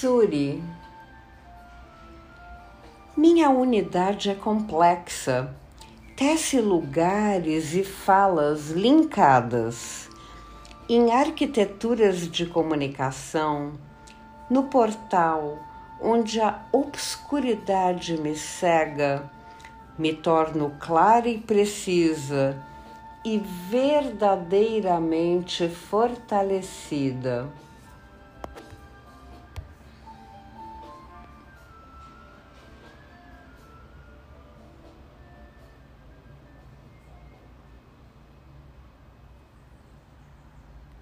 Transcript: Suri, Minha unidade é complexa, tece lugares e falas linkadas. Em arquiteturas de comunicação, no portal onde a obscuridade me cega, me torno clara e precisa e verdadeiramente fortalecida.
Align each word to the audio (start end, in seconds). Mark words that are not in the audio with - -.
Suri, 0.00 0.62
Minha 3.16 3.48
unidade 3.48 4.28
é 4.28 4.34
complexa, 4.34 5.56
tece 6.14 6.60
lugares 6.60 7.72
e 7.72 7.82
falas 7.82 8.72
linkadas. 8.72 10.10
Em 10.86 11.12
arquiteturas 11.12 12.30
de 12.30 12.44
comunicação, 12.44 13.72
no 14.50 14.64
portal 14.64 15.58
onde 15.98 16.42
a 16.42 16.60
obscuridade 16.72 18.20
me 18.20 18.36
cega, 18.36 19.30
me 19.96 20.12
torno 20.12 20.72
clara 20.78 21.26
e 21.26 21.38
precisa 21.38 22.62
e 23.24 23.38
verdadeiramente 23.38 25.70
fortalecida. 25.70 27.48